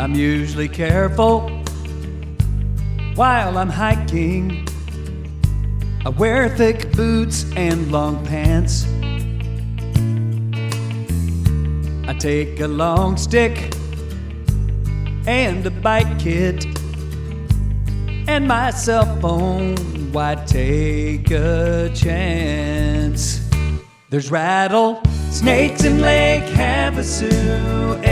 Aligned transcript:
I'm 0.00 0.14
usually 0.14 0.66
careful 0.66 1.50
while 3.16 3.58
I'm 3.58 3.68
hiking. 3.68 4.66
I 6.06 6.08
wear 6.08 6.48
thick 6.48 6.90
boots 6.92 7.44
and 7.54 7.92
long 7.92 8.24
pants. 8.24 8.86
I 12.08 12.14
take 12.14 12.60
a 12.60 12.66
long 12.66 13.18
stick 13.18 13.74
and 15.26 15.66
a 15.66 15.70
bike 15.70 16.18
kit 16.18 16.64
and 18.26 18.48
my 18.48 18.70
cell 18.70 19.04
phone. 19.20 19.76
Why 20.12 20.34
take 20.46 21.30
a 21.30 21.90
chance? 21.94 23.46
There's 24.08 24.30
rattlesnakes 24.30 25.84
in 25.84 26.00
Lake 26.00 26.44
Havasu, 26.54 28.02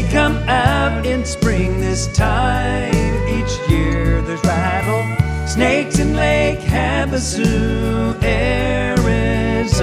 They 0.00 0.08
come 0.10 0.36
out 0.48 1.04
in 1.04 1.24
spring 1.24 1.80
this 1.80 2.06
time 2.16 2.94
each 3.28 3.58
year. 3.68 4.22
There's 4.22 4.40
rattlesnakes 4.44 5.98
in 5.98 6.14
Lake 6.14 6.60
Havasu, 6.60 8.14
Arizona. 8.22 9.74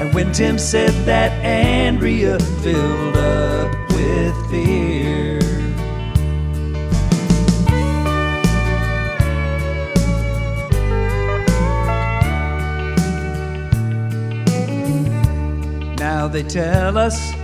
And 0.00 0.14
when 0.14 0.32
Tim 0.32 0.58
said 0.58 0.94
that, 1.04 1.32
Andrea 1.44 2.38
filled 2.62 3.18
up 3.18 3.70
with 3.90 4.34
fear. 4.50 5.38
Now 15.98 16.26
they 16.26 16.42
tell 16.42 16.96
us 16.96 17.37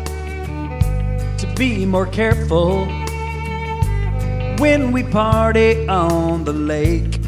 to 1.45 1.55
be 1.55 1.85
more 1.85 2.07
careful 2.07 2.87
when 4.59 4.93
we 4.93 5.03
party 5.03 5.87
on 5.89 6.45
the 6.45 6.53
lake. 6.53 7.19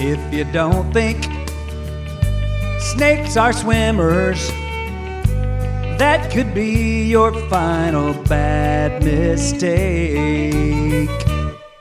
If 0.00 0.32
you 0.32 0.44
don't 0.52 0.92
think 0.92 1.24
snakes 2.80 3.36
are 3.36 3.52
swimmers, 3.52 4.48
that 5.98 6.30
could 6.32 6.54
be 6.54 7.04
your 7.04 7.32
final 7.48 8.14
bad 8.24 9.02
mistake. 9.02 9.98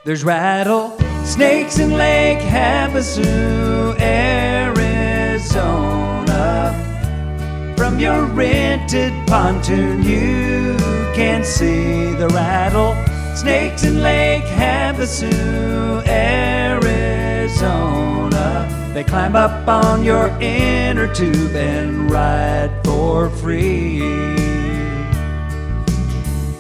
There's 0.05 0.23
rattlesnakes 0.23 1.77
in 1.77 1.91
Lake 1.91 2.39
Havasu, 2.39 3.86
From 7.87 8.01
your 8.01 8.25
rented 8.25 9.13
pontoon, 9.27 10.03
you 10.03 10.75
can 11.15 11.45
see 11.45 12.11
the 12.15 12.27
rattle. 12.27 12.97
Snakes 13.33 13.85
in 13.85 14.03
Lake 14.03 14.43
Havasu, 14.43 16.05
Arizona. 16.05 17.31
They 18.93 19.05
climb 19.05 19.37
up 19.37 19.65
on 19.69 20.03
your 20.03 20.27
inner 20.41 21.07
tube 21.13 21.55
and 21.55 22.11
ride 22.11 22.71
for 22.83 23.29
free. 23.29 24.01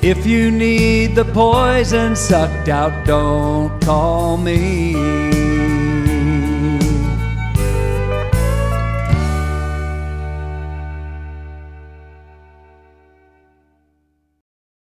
If 0.01 0.25
you 0.25 0.49
need 0.49 1.13
the 1.15 1.25
poison 1.25 2.15
sucked 2.15 2.69
out, 2.69 3.05
don't 3.05 3.77
call 3.81 4.37
me. 4.37 5.66